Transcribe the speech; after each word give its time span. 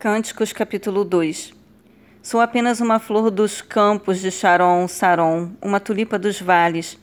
Cânticos 0.00 0.50
capítulo 0.50 1.04
2 1.04 1.52
Sou 2.22 2.40
apenas 2.40 2.80
uma 2.80 2.98
flor 2.98 3.30
dos 3.30 3.60
campos 3.60 4.18
de 4.18 4.30
Sharon, 4.30 4.88
Saron, 4.88 5.50
uma 5.60 5.78
tulipa 5.78 6.18
dos 6.18 6.40
vales. 6.40 6.98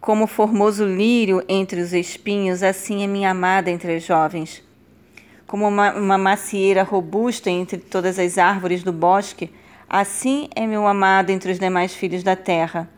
Como 0.00 0.28
formoso 0.28 0.84
lírio 0.84 1.42
entre 1.48 1.80
os 1.80 1.92
espinhos, 1.92 2.62
assim 2.62 3.02
é 3.02 3.08
minha 3.08 3.32
amada 3.32 3.68
entre 3.68 3.96
as 3.96 4.04
jovens. 4.04 4.62
Como 5.44 5.66
uma, 5.66 5.92
uma 5.94 6.16
macieira 6.16 6.84
robusta 6.84 7.50
entre 7.50 7.78
todas 7.78 8.16
as 8.16 8.38
árvores 8.38 8.84
do 8.84 8.92
bosque, 8.92 9.50
assim 9.90 10.48
é 10.54 10.68
meu 10.68 10.86
amado 10.86 11.30
entre 11.30 11.50
os 11.50 11.58
demais 11.58 11.94
filhos 11.94 12.22
da 12.22 12.36
terra. 12.36 12.88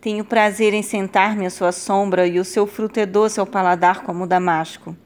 Tenho 0.00 0.24
prazer 0.24 0.72
em 0.74 0.82
sentar-me 0.82 1.44
à 1.44 1.50
sua 1.50 1.72
sombra, 1.72 2.24
e 2.24 2.38
o 2.38 2.44
seu 2.44 2.68
fruto 2.68 3.00
é 3.00 3.04
doce 3.04 3.40
ao 3.40 3.46
paladar 3.46 4.04
como 4.04 4.22
o 4.22 4.28
damasco. 4.28 4.96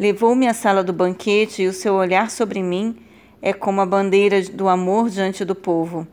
Levou-me 0.00 0.48
à 0.48 0.54
sala 0.54 0.82
do 0.82 0.94
banquete 0.94 1.60
e 1.60 1.68
o 1.68 1.74
seu 1.74 1.92
olhar 1.92 2.30
sobre 2.30 2.62
mim 2.62 2.96
é 3.42 3.52
como 3.52 3.82
a 3.82 3.84
bandeira 3.84 4.40
do 4.44 4.66
amor 4.66 5.10
diante 5.10 5.44
do 5.44 5.54
povo. 5.54 6.08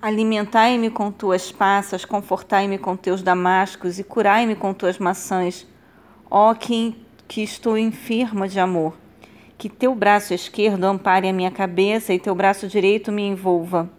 Alimentai-me 0.00 0.88
com 0.88 1.10
tuas 1.10 1.50
passas, 1.50 2.04
confortai-me 2.04 2.78
com 2.78 2.96
teus 2.96 3.22
damascos 3.22 3.98
e 3.98 4.04
curai-me 4.04 4.54
com 4.54 4.72
tuas 4.72 5.00
maçãs. 5.00 5.66
Ó 6.30 6.54
que, 6.54 6.96
que 7.26 7.42
estou 7.42 7.76
enferma 7.76 8.46
de 8.46 8.60
amor. 8.60 8.96
Que 9.58 9.68
teu 9.68 9.92
braço 9.92 10.32
esquerdo 10.32 10.84
ampare 10.84 11.28
a 11.28 11.32
minha 11.32 11.50
cabeça 11.50 12.14
e 12.14 12.20
teu 12.20 12.36
braço 12.36 12.68
direito 12.68 13.10
me 13.10 13.22
envolva. 13.22 13.90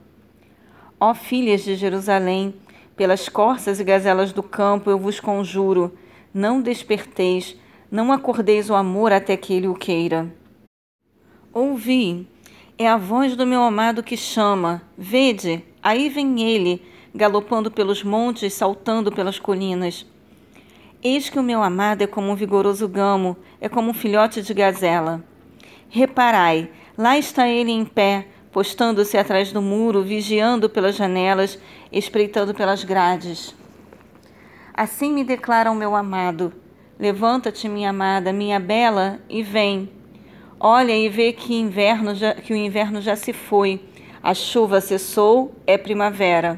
Ó 0.98 1.13
filhas 1.13 1.62
de 1.62 1.76
Jerusalém, 1.76 2.55
pelas 2.96 3.27
corças 3.27 3.82
e 3.82 3.84
gazelas 3.84 4.32
do 4.32 4.41
campo 4.41 4.90
eu 4.90 4.98
vos 4.98 5.20
conjuro, 5.20 5.94
não 6.34 6.62
desperteis, 6.62 7.58
não 7.95 8.12
acordeis 8.12 8.70
o 8.70 8.76
amor 8.76 9.13
até 9.13 9.38
que 9.38 9.54
ele 9.54 9.70
o 9.70 9.73
queira. 9.73 10.30
Ouvi, 11.54 12.27
é 12.77 12.90
a 12.90 12.98
voz 12.98 13.38
do 13.38 13.48
meu 13.48 13.62
amado 13.62 14.04
que 14.04 14.18
chama. 14.18 14.82
Vede, 14.98 15.63
aí 15.82 16.10
vem 16.10 16.41
ele, 16.41 16.84
galopando 17.15 17.71
pelos 17.71 18.04
montes, 18.04 18.54
saltando 18.54 19.13
pelas 19.13 19.40
colinas. 19.40 20.05
Eis 21.02 21.29
que 21.29 21.40
o 21.40 21.43
meu 21.43 21.63
amado 21.63 22.02
é 22.02 22.07
como 22.07 22.29
um 22.29 22.35
vigoroso 22.35 22.85
gamo, 22.85 23.37
é 23.62 23.70
como 23.70 23.91
um 23.91 23.93
filhote 23.93 24.41
de 24.41 24.54
gazela. 24.54 25.24
Reparai, 25.87 26.70
lá 26.98 27.18
está 27.18 27.48
ele 27.48 27.71
em 27.71 27.85
pé, 27.85 28.27
postando-se 28.52 29.18
atrás 29.18 29.54
do 29.54 29.62
muro, 29.62 30.04
vigiando 30.04 30.70
pelas 30.70 30.98
janelas, 30.98 31.57
espreitando 31.93 32.54
pelas 32.54 32.84
grades. 32.84 33.55
Assim 34.74 35.13
me 35.13 35.24
declara 35.24 35.71
o 35.71 35.76
meu 35.76 35.96
amado 35.96 36.65
Levanta-te, 36.98 37.68
minha 37.68 37.90
amada, 37.90 38.32
minha 38.32 38.57
bela, 38.57 39.20
e 39.29 39.43
vem. 39.43 39.90
Olha 40.57 40.96
e 40.96 41.10
vê 41.10 41.34
que, 41.34 41.54
inverno 41.54 42.15
já, 42.15 42.34
que 42.34 42.54
o 42.54 42.55
inverno 42.55 43.02
já 43.02 43.18
se 43.18 43.34
foi, 43.34 43.82
a 44.24 44.34
chuva 44.34 44.79
cessou, 44.79 45.54
é 45.68 45.77
primavera. 45.77 46.57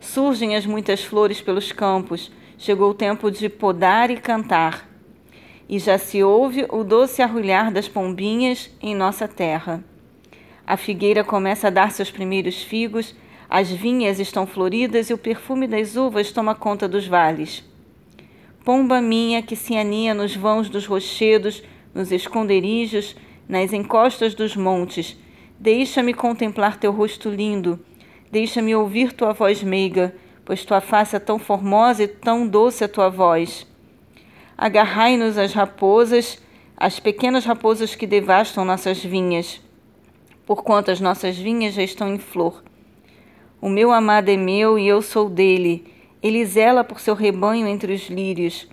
Surgem 0.00 0.56
as 0.56 0.64
muitas 0.64 1.04
flores 1.04 1.42
pelos 1.42 1.72
campos, 1.72 2.32
chegou 2.56 2.90
o 2.90 2.94
tempo 2.94 3.30
de 3.30 3.50
podar 3.50 4.10
e 4.10 4.16
cantar. 4.16 4.88
E 5.68 5.78
já 5.78 5.98
se 5.98 6.22
ouve 6.22 6.66
o 6.70 6.82
doce 6.82 7.20
arrulhar 7.20 7.70
das 7.70 7.86
pombinhas 7.86 8.70
em 8.80 8.94
nossa 8.94 9.28
terra. 9.28 9.84
A 10.66 10.78
figueira 10.78 11.22
começa 11.22 11.66
a 11.66 11.70
dar 11.70 11.92
seus 11.92 12.10
primeiros 12.10 12.62
figos, 12.62 13.14
as 13.48 13.70
vinhas 13.70 14.18
estão 14.18 14.46
floridas 14.46 15.10
e 15.10 15.14
o 15.14 15.18
perfume 15.18 15.66
das 15.66 15.96
uvas 15.96 16.32
toma 16.32 16.54
conta 16.54 16.88
dos 16.88 17.06
vales. 17.06 17.73
Pomba 18.64 18.98
minha 18.98 19.42
que 19.42 19.54
se 19.54 19.76
aninha 19.76 20.14
nos 20.14 20.34
vãos 20.34 20.70
dos 20.70 20.86
rochedos, 20.86 21.62
nos 21.94 22.10
esconderijos, 22.10 23.14
nas 23.46 23.74
encostas 23.74 24.34
dos 24.34 24.56
montes, 24.56 25.18
deixa-me 25.60 26.14
contemplar 26.14 26.78
teu 26.78 26.90
rosto 26.90 27.28
lindo, 27.28 27.78
deixa-me 28.32 28.74
ouvir 28.74 29.12
tua 29.12 29.34
voz 29.34 29.62
meiga, 29.62 30.16
pois 30.46 30.64
tua 30.64 30.80
face 30.80 31.14
é 31.14 31.18
tão 31.18 31.38
formosa 31.38 32.04
e 32.04 32.08
tão 32.08 32.48
doce 32.48 32.82
a 32.82 32.88
tua 32.88 33.10
voz. 33.10 33.66
Agarrai-nos 34.56 35.36
as 35.36 35.52
raposas, 35.52 36.42
as 36.74 36.98
pequenas 36.98 37.44
raposas 37.44 37.94
que 37.94 38.06
devastam 38.06 38.64
nossas 38.64 39.04
vinhas, 39.04 39.60
porquanto 40.46 40.90
as 40.90 41.00
nossas 41.00 41.36
vinhas 41.36 41.74
já 41.74 41.82
estão 41.82 42.14
em 42.14 42.18
flor. 42.18 42.64
O 43.60 43.68
meu 43.68 43.92
amado 43.92 44.30
é 44.30 44.38
meu 44.38 44.78
e 44.78 44.88
eu 44.88 45.02
sou 45.02 45.28
dele 45.28 45.92
ele 46.24 46.42
zela 46.46 46.82
por 46.82 47.00
seu 47.00 47.14
rebanho 47.14 47.68
entre 47.68 47.92
os 47.92 48.08
lírios. 48.08 48.66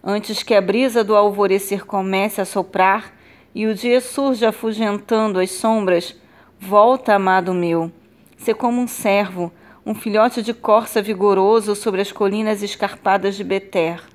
Antes 0.00 0.44
que 0.44 0.54
a 0.54 0.60
brisa 0.60 1.02
do 1.02 1.16
alvorecer 1.16 1.84
comece 1.84 2.40
a 2.40 2.44
soprar 2.44 3.12
e 3.52 3.66
o 3.66 3.74
dia 3.74 4.00
surja 4.00 4.50
afugentando 4.50 5.40
as 5.40 5.50
sombras, 5.50 6.14
volta, 6.56 7.12
amado 7.12 7.52
meu. 7.52 7.90
Sê 8.36 8.54
como 8.54 8.80
um 8.80 8.86
servo, 8.86 9.52
um 9.84 9.92
filhote 9.92 10.40
de 10.40 10.54
corça 10.54 11.02
vigoroso 11.02 11.74
sobre 11.74 12.00
as 12.00 12.12
colinas 12.12 12.62
escarpadas 12.62 13.34
de 13.34 13.42
Beter. 13.42 14.13